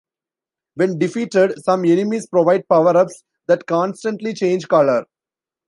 When 0.73 0.97
defeated, 0.97 1.61
some 1.63 1.85
enemies 1.85 2.25
provide 2.25 2.67
power-ups 2.67 3.23
that 3.45 3.67
constantly 3.67 4.33
change 4.33 4.67
colour. 4.67 5.05